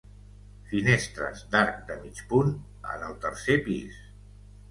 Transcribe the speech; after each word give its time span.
Finestres 0.69 1.43
d'arc 1.51 1.75
de 1.91 1.97
mig 2.05 2.23
punt 2.33 2.49
en 2.95 3.05
el 3.09 3.15
tercer 3.27 3.61
pis. 3.67 4.01